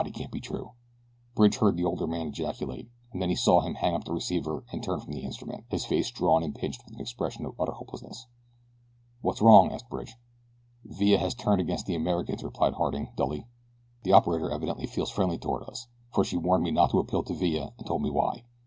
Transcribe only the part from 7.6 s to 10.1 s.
utter hopelessness. "What's wrong?" asked